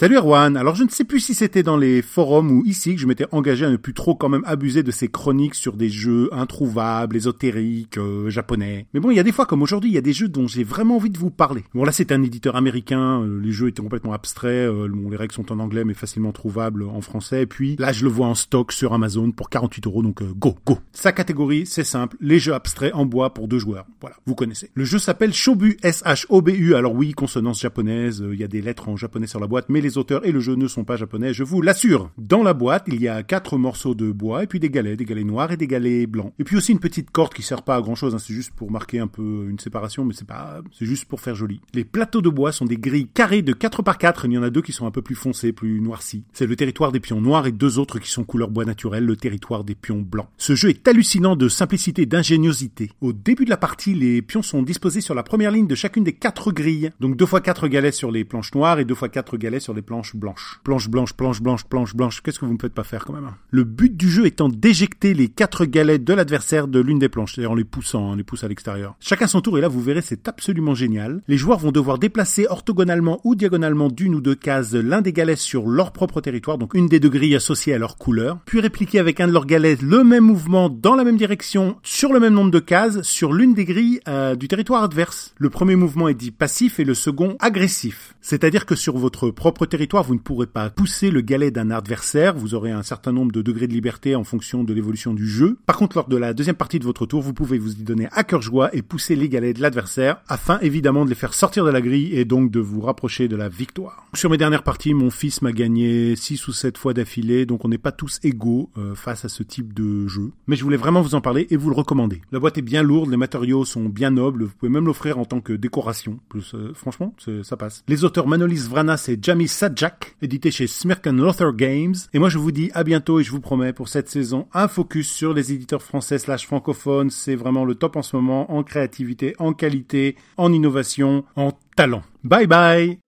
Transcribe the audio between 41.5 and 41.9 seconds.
Les